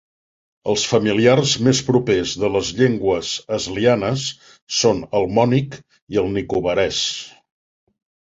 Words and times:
Els 0.71 0.83
familiars 0.91 1.51
més 1.67 1.81
propers 1.89 2.33
de 2.43 2.49
les 2.53 2.71
llengües 2.79 3.35
aslianes 3.59 4.25
són 4.79 5.05
el 5.21 5.29
mònic 5.37 5.79
i 6.17 6.21
el 6.25 6.33
nicobarès. 6.41 7.05